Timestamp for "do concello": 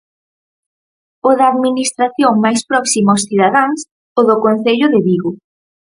4.29-4.87